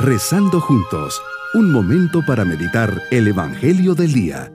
Rezando 0.00 0.60
juntos, 0.60 1.20
un 1.54 1.72
momento 1.72 2.24
para 2.24 2.44
meditar 2.44 3.02
el 3.10 3.26
Evangelio 3.26 3.96
del 3.96 4.12
Día. 4.12 4.52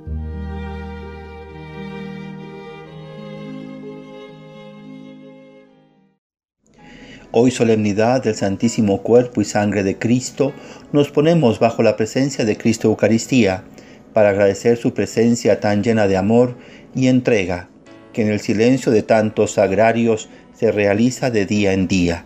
Hoy 7.34 7.52
solemnidad 7.52 8.24
del 8.24 8.36
Santísimo 8.36 9.04
Cuerpo 9.04 9.42
y 9.42 9.46
Sangre 9.46 9.84
de 9.84 10.00
Cristo, 10.00 10.54
nos 10.94 11.12
ponemos 11.12 11.60
bajo 11.60 11.84
la 11.84 11.98
presencia 11.98 12.46
de 12.46 12.56
Cristo 12.56 12.88
Eucaristía 12.88 13.66
para 14.14 14.30
agradecer 14.30 14.78
su 14.78 14.94
presencia 14.94 15.60
tan 15.60 15.84
llena 15.84 16.08
de 16.08 16.16
amor 16.16 16.56
y 16.96 17.08
entrega, 17.08 17.68
que 18.14 18.22
en 18.22 18.30
el 18.30 18.40
silencio 18.40 18.94
de 18.94 19.04
tantos 19.04 19.52
sagrarios 19.52 20.30
se 20.54 20.72
realiza 20.72 21.32
de 21.32 21.46
día 21.46 21.74
en 21.74 21.90
día. 21.90 22.26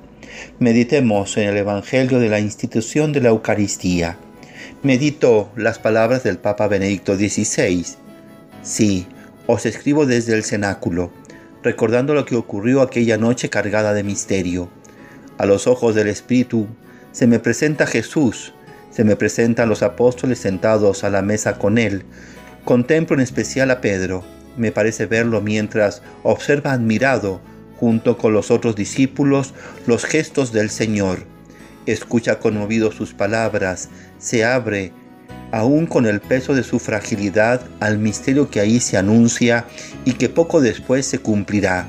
Meditemos 0.60 1.38
en 1.38 1.50
el 1.50 1.57
Evangelio 1.57 2.20
de 2.20 2.29
la 2.29 2.39
institución 2.39 3.14
de 3.14 3.21
la 3.21 3.29
Eucaristía. 3.29 4.18
Medito 4.84 5.51
las 5.56 5.79
palabras 5.79 6.24
del 6.24 6.38
Papa 6.38 6.68
Benedicto 6.68 7.15
XVI. 7.15 7.86
Sí, 8.61 9.07
os 9.46 9.65
escribo 9.65 10.06
desde 10.06 10.34
el 10.34 10.43
cenáculo, 10.43 11.11
recordando 11.64 12.14
lo 12.14 12.25
que 12.25 12.36
ocurrió 12.36 12.82
aquella 12.82 13.18
noche 13.18 13.50
cargada 13.50 13.93
de 13.93 14.04
misterio. 14.04 14.70
A 15.37 15.46
los 15.46 15.68
ojos 15.68 15.96
del 15.96 16.07
Espíritu 16.07 16.68
se 17.12 17.28
me 17.28 17.39
presenta 17.39 17.87
Jesús, 17.87 18.54
se 18.92 19.04
me 19.04 19.15
presentan 19.15 19.70
los 19.70 19.84
apóstoles 19.84 20.39
sentados 20.39 21.04
a 21.04 21.09
la 21.09 21.21
mesa 21.21 21.57
con 21.57 21.78
él. 21.78 22.04
Contemplo 22.65 23.15
en 23.15 23.21
especial 23.21 23.71
a 23.71 23.82
Pedro. 23.82 24.23
Me 24.57 24.71
parece 24.71 25.06
verlo 25.06 25.42
mientras 25.42 26.01
observa 26.23 26.73
admirado, 26.73 27.39
junto 27.79 28.17
con 28.17 28.33
los 28.33 28.51
otros 28.51 28.75
discípulos, 28.75 29.54
los 29.86 30.05
gestos 30.05 30.51
del 30.51 30.69
Señor. 30.69 31.19
Escucha 31.86 32.39
conmovido 32.39 32.92
sus 32.92 33.14
palabras, 33.14 33.89
se 34.19 34.44
abre, 34.44 34.92
aún 35.52 35.86
con 35.86 36.06
el 36.06 36.19
peso 36.19 36.53
de 36.53 36.64
su 36.64 36.80
fragilidad, 36.80 37.61
al 37.80 37.97
misterio 37.97 38.50
que 38.50 38.59
ahí 38.59 38.80
se 38.80 38.97
anuncia 38.97 39.66
y 40.06 40.14
que 40.14 40.30
poco 40.30 40.59
después 40.59 41.06
se 41.06 41.19
cumplirá. 41.19 41.88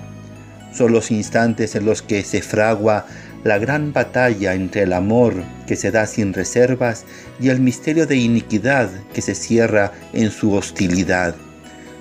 Son 0.73 0.93
los 0.93 1.11
instantes 1.11 1.75
en 1.75 1.87
los 1.87 2.03
que 2.03 2.23
se 2.23 2.43
fragua 2.43 3.07
la 3.45 3.59
gran 3.59 3.93
batalla 3.93 4.55
entre 4.55 4.83
el 4.83 4.93
amor 4.93 5.35
que 5.67 5.77
se 5.77 5.91
da 5.91 6.07
sin 6.07 6.35
reservas 6.35 7.05
y 7.41 7.49
el 7.49 7.61
misterio 7.61 8.07
de 8.07 8.17
iniquidad 8.17 8.91
que 9.15 9.23
se 9.23 9.35
cierra 9.35 9.93
en 10.13 10.31
su 10.31 10.53
hostilidad. 10.55 11.35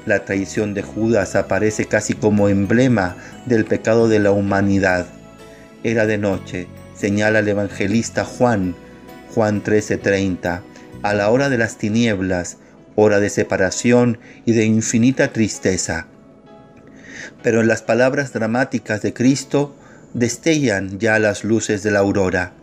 La 0.07 0.23
traición 0.23 0.73
de 0.73 0.83
Judas 0.83 1.35
aparece 1.35 1.83
casi 1.83 2.13
como 2.13 2.47
emblema 2.47 3.17
del 3.45 3.65
pecado 3.65 4.07
de 4.07 4.19
la 4.19 4.31
humanidad. 4.31 5.05
Era 5.83 6.05
de 6.05 6.17
noche, 6.17 6.67
señala 6.95 7.39
el 7.39 7.47
evangelista 7.49 8.23
Juan, 8.23 8.73
Juan 9.35 9.61
13:30, 9.61 10.61
a 11.03 11.13
la 11.13 11.29
hora 11.29 11.49
de 11.49 11.57
las 11.57 11.77
tinieblas, 11.77 12.55
hora 12.95 13.19
de 13.19 13.29
separación 13.29 14.19
y 14.45 14.53
de 14.53 14.63
infinita 14.63 15.33
tristeza. 15.33 16.07
Pero 17.43 17.59
en 17.59 17.67
las 17.67 17.81
palabras 17.81 18.31
dramáticas 18.31 19.01
de 19.01 19.13
Cristo, 19.13 19.75
destellan 20.13 20.99
ya 20.99 21.19
las 21.19 21.43
luces 21.43 21.83
de 21.83 21.91
la 21.91 21.99
aurora. 21.99 22.53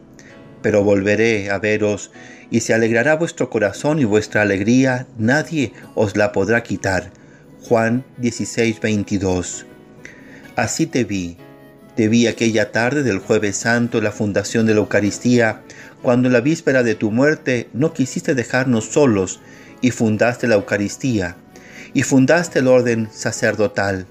Pero 0.62 0.83
volveré 0.83 1.50
a 1.50 1.59
veros, 1.59 2.11
y 2.50 2.61
se 2.61 2.72
alegrará 2.72 3.17
vuestro 3.17 3.50
corazón 3.50 3.98
y 3.98 4.05
vuestra 4.05 4.41
alegría, 4.41 5.06
nadie 5.19 5.75
os 5.95 6.17
la 6.17 6.33
podrá 6.33 6.62
quitar. 6.62 7.11
Juan 7.67 8.05
16, 8.19 8.79
22. 8.81 9.65
Así 10.55 10.87
te 10.87 11.05
vi, 11.05 11.39
te 11.97 12.09
vi 12.09 12.27
aquella 12.27 12.73
tarde 12.73 13.03
del 13.03 13.19
jueves 13.19 13.56
santo, 13.56 14.03
la 14.03 14.12
fundación 14.12 14.67
de 14.67 14.75
la 14.75 14.81
Eucaristía, 14.81 15.62
cuando 16.03 16.29
en 16.29 16.34
la 16.34 16.43
víspera 16.43 16.83
de 16.83 16.95
tu 16.95 17.11
muerte 17.11 17.71
no 17.73 17.95
quisiste 17.95 18.34
dejarnos 18.34 18.84
solos 18.84 19.41
y 19.81 19.93
fundaste 19.93 20.47
la 20.47 20.56
Eucaristía, 20.56 21.37
y 21.94 22.03
fundaste 22.03 22.59
el 22.59 22.69
orden 22.69 23.09
sacerdotal 23.11 24.06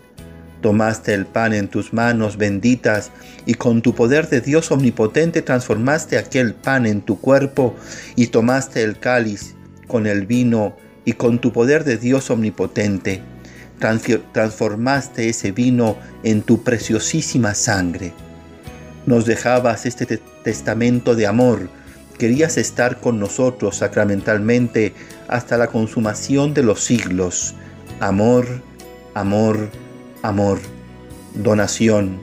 Tomaste 0.64 1.14
el 1.14 1.26
pan 1.26 1.54
en 1.54 1.68
tus 1.68 1.92
manos 1.92 2.38
benditas 2.38 3.12
y 3.46 3.56
con 3.56 3.82
tu 3.82 3.94
poder 3.94 4.30
de 4.30 4.40
Dios 4.40 4.72
omnipotente 4.72 5.42
transformaste 5.42 6.18
aquel 6.18 6.54
pan 6.54 6.86
en 6.86 7.02
tu 7.02 7.20
cuerpo 7.20 7.76
y 8.16 8.28
tomaste 8.28 8.82
el 8.82 8.98
cáliz 8.98 9.56
con 9.88 10.08
el 10.08 10.26
vino 10.26 10.78
y 11.04 11.14
con 11.14 11.40
tu 11.40 11.52
poder 11.52 11.84
de 11.84 11.98
Dios 11.98 12.30
omnipotente 12.30 13.33
transformaste 14.32 15.30
ese 15.30 15.52
vino 15.52 15.98
en 16.24 16.42
tu 16.42 16.64
preciosísima 16.64 17.54
sangre. 17.54 18.14
Nos 19.06 19.26
dejabas 19.26 19.86
este 19.86 20.06
testamento 20.44 21.16
de 21.16 21.28
amor, 21.28 21.70
querías 22.18 22.58
estar 22.58 23.00
con 23.00 23.20
nosotros 23.20 23.78
sacramentalmente 23.78 24.94
hasta 25.28 25.58
la 25.58 25.68
consumación 25.68 26.54
de 26.54 26.64
los 26.64 26.84
siglos. 26.84 27.56
Amor, 28.00 28.48
amor, 29.14 29.70
amor, 30.22 30.60
donación. 31.34 32.22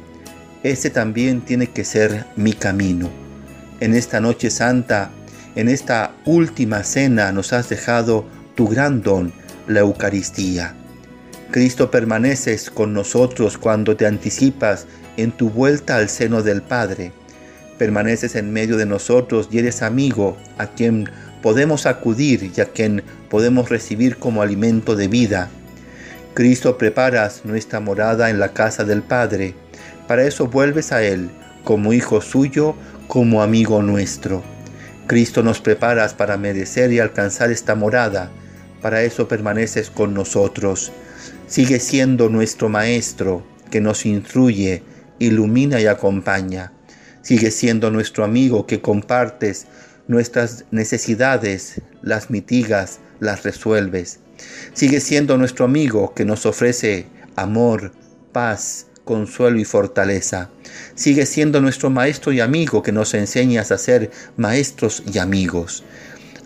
Ese 0.63 0.91
también 0.91 1.41
tiene 1.41 1.67
que 1.67 1.85
ser 1.85 2.27
mi 2.37 2.53
camino. 2.53 3.11
En 3.81 3.95
esta 3.95 4.21
noche 4.21 4.51
santa, 4.51 5.11
en 5.55 5.69
esta 5.69 6.13
última 6.25 6.85
cena 6.85 7.33
nos 7.33 7.53
has 7.53 7.69
dejado 7.69 8.27
tu 8.55 8.69
gran 8.69 9.03
don, 9.03 9.33
la 9.67 9.81
Eucaristía. 9.81 10.75
Cristo 11.51 11.91
permaneces 11.91 12.71
con 12.71 12.93
nosotros 12.93 13.59
cuando 13.59 13.97
te 13.97 14.07
anticipas 14.07 14.87
en 15.17 15.33
tu 15.33 15.51
vuelta 15.51 15.97
al 15.97 16.09
seno 16.09 16.43
del 16.43 16.63
Padre. 16.63 17.11
Permaneces 17.77 18.37
en 18.37 18.53
medio 18.53 18.77
de 18.77 18.87
nosotros 18.87 19.49
y 19.51 19.59
eres 19.59 19.83
amigo 19.83 20.37
a 20.59 20.69
quien 20.69 21.11
podemos 21.43 21.87
acudir 21.87 22.53
y 22.57 22.61
a 22.61 22.67
quien 22.67 23.03
podemos 23.29 23.69
recibir 23.69 24.17
como 24.17 24.43
alimento 24.43 24.95
de 24.95 25.09
vida. 25.09 25.49
Cristo 26.35 26.79
preparas 26.79 27.45
nuestra 27.45 27.81
morada 27.81 28.31
en 28.31 28.39
la 28.39 28.53
casa 28.53 28.85
del 28.85 29.03
Padre. 29.03 29.55
Para 30.07 30.23
eso 30.23 30.47
vuelves 30.47 30.93
a 30.93 31.03
Él, 31.03 31.31
como 31.65 31.93
hijo 31.93 32.21
suyo, 32.21 32.77
como 33.09 33.43
amigo 33.43 33.83
nuestro. 33.83 34.45
Cristo 35.09 35.43
nos 35.43 35.61
preparas 35.61 36.15
para 36.15 36.37
merecer 36.37 36.93
y 36.93 37.01
alcanzar 37.01 37.51
esta 37.51 37.75
morada. 37.75 38.31
Para 38.83 39.03
eso 39.03 39.29
permaneces 39.29 39.91
con 39.91 40.15
nosotros. 40.15 40.93
Sigue 41.47 41.81
siendo 41.81 42.29
nuestro 42.29 42.69
Maestro, 42.69 43.45
que 43.71 43.81
nos 43.81 44.07
instruye, 44.07 44.83
ilumina 45.19 45.81
y 45.81 45.87
acompaña. 45.87 46.73
Sigue 47.23 47.51
siendo 47.51 47.91
nuestro 47.91 48.25
amigo 48.25 48.67
que 48.67 48.81
compartes 48.81 49.67
nuestras 50.09 50.65
necesidades, 50.71 51.83
las 52.03 52.31
mitigas, 52.31 53.01
las 53.21 53.43
resuelves. 53.43 54.21
Sigue 54.73 55.01
siendo 55.01 55.37
nuestro 55.37 55.67
amigo 55.67 56.15
que 56.15 56.25
nos 56.25 56.47
ofrece 56.47 57.07
amor, 57.37 57.93
paz, 58.33 58.87
consuelo 59.05 59.59
y 59.59 59.65
fortaleza. 59.65 60.51
Sigue 60.95 61.27
siendo 61.27 61.61
nuestro 61.61 61.91
maestro 61.91 62.33
y 62.33 62.41
amigo 62.41 62.83
que 62.83 62.93
nos 62.93 63.13
enseña 63.15 63.61
a 63.61 63.79
ser 63.79 64.11
maestros 64.37 65.03
y 65.13 65.19
amigos. 65.19 65.85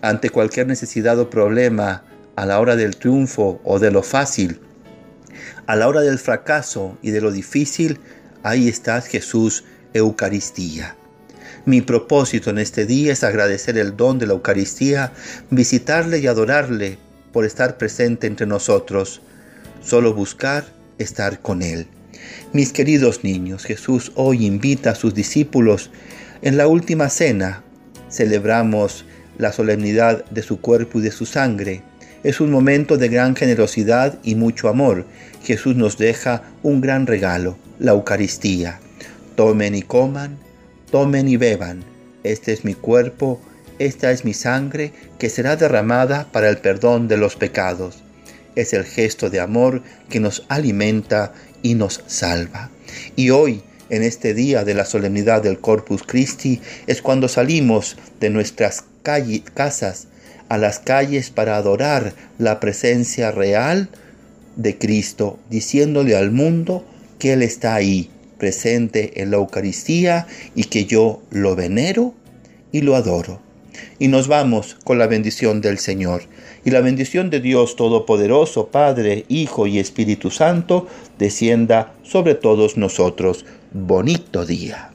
Ante 0.01 0.29
cualquier 0.29 0.67
necesidad 0.67 1.17
o 1.19 1.29
problema, 1.29 2.03
a 2.35 2.45
la 2.45 2.59
hora 2.59 2.75
del 2.75 2.97
triunfo 2.97 3.61
o 3.63 3.79
de 3.79 3.91
lo 3.91 4.03
fácil, 4.03 4.59
a 5.67 5.75
la 5.75 5.87
hora 5.87 6.01
del 6.01 6.19
fracaso 6.19 6.97
y 7.01 7.11
de 7.11 7.21
lo 7.21 7.31
difícil, 7.31 7.99
ahí 8.43 8.67
está 8.67 9.01
Jesús, 9.01 9.63
Eucaristía. 9.93 10.95
Mi 11.65 11.81
propósito 11.81 12.51
en 12.51 12.59
este 12.59 12.85
día 12.85 13.13
es 13.13 13.23
agradecer 13.23 13.77
el 13.77 13.97
don 13.97 14.19
de 14.19 14.27
la 14.27 14.33
Eucaristía, 14.33 15.13
visitarle 15.49 16.19
y 16.19 16.27
adorarle 16.27 16.99
por 17.31 17.45
estar 17.45 17.77
presente 17.77 18.27
entre 18.27 18.45
nosotros, 18.45 19.21
solo 19.81 20.13
buscar 20.13 20.65
estar 20.99 21.41
con 21.41 21.61
Él. 21.61 21.87
Mis 22.53 22.71
queridos 22.71 23.23
niños, 23.23 23.65
Jesús 23.65 24.11
hoy 24.15 24.45
invita 24.45 24.91
a 24.91 24.95
sus 24.95 25.13
discípulos 25.13 25.89
en 26.41 26.57
la 26.57 26.67
última 26.67 27.09
cena. 27.09 27.63
Celebramos 28.09 29.05
la 29.37 29.51
solemnidad 29.51 30.23
de 30.25 30.43
su 30.43 30.61
cuerpo 30.61 30.99
y 30.99 31.01
de 31.01 31.11
su 31.11 31.25
sangre. 31.25 31.83
Es 32.25 32.41
un 32.41 32.51
momento 32.51 32.97
de 32.97 33.07
gran 33.07 33.37
generosidad 33.37 34.19
y 34.21 34.35
mucho 34.35 34.67
amor. 34.67 35.05
Jesús 35.43 35.77
nos 35.77 35.97
deja 35.97 36.41
un 36.63 36.81
gran 36.81 37.07
regalo, 37.07 37.57
la 37.79 37.91
Eucaristía. 37.93 38.81
Tomen 39.37 39.75
y 39.75 39.83
coman, 39.83 40.37
tomen 40.91 41.29
y 41.29 41.37
beban. 41.37 41.85
Este 42.23 42.51
es 42.51 42.65
mi 42.65 42.73
cuerpo 42.73 43.39
esta 43.77 44.11
es 44.11 44.23
mi 44.23 44.33
sangre 44.33 44.93
que 45.19 45.29
será 45.29 45.57
derramada 45.57 46.29
para 46.31 46.49
el 46.49 46.59
perdón 46.59 47.09
de 47.09 47.17
los 47.17 47.35
pecados. 47.35 48.03
Es 48.55 48.71
el 48.71 48.85
gesto 48.85 49.29
de 49.29 49.41
amor 49.41 49.83
que 50.09 50.21
nos 50.21 50.45
alimenta 50.47 51.33
y 51.61 51.75
nos 51.75 52.01
salva. 52.07 52.69
Y 53.17 53.31
hoy, 53.31 53.63
en 53.89 54.01
este 54.01 54.33
día 54.33 54.63
de 54.63 54.75
la 54.75 54.85
solemnidad 54.85 55.43
del 55.43 55.59
Corpus 55.59 56.03
Christi, 56.03 56.61
es 56.87 57.01
cuando 57.01 57.27
salimos 57.27 57.97
de 58.21 58.29
nuestras 58.29 58.85
casas 59.03 60.07
a 60.49 60.57
las 60.57 60.79
calles 60.79 61.29
para 61.29 61.57
adorar 61.57 62.13
la 62.37 62.59
presencia 62.59 63.31
real 63.31 63.89
de 64.55 64.77
Cristo, 64.77 65.39
diciéndole 65.49 66.15
al 66.15 66.31
mundo 66.31 66.85
que 67.19 67.33
Él 67.33 67.41
está 67.41 67.75
ahí, 67.75 68.09
presente 68.37 69.21
en 69.21 69.31
la 69.31 69.37
Eucaristía 69.37 70.27
y 70.55 70.65
que 70.65 70.85
yo 70.85 71.21
lo 71.31 71.55
venero 71.55 72.13
y 72.71 72.81
lo 72.81 72.95
adoro. 72.95 73.39
Y 73.99 74.07
nos 74.07 74.27
vamos 74.27 74.77
con 74.83 74.99
la 74.99 75.07
bendición 75.07 75.61
del 75.61 75.79
Señor. 75.79 76.23
Y 76.63 76.71
la 76.71 76.81
bendición 76.81 77.29
de 77.29 77.41
Dios 77.41 77.75
Todopoderoso, 77.75 78.67
Padre, 78.67 79.25
Hijo 79.27 79.67
y 79.67 79.79
Espíritu 79.79 80.31
Santo, 80.31 80.87
descienda 81.19 81.93
sobre 82.03 82.35
todos 82.35 82.77
nosotros. 82.77 83.45
Bonito 83.71 84.45
día. 84.45 84.94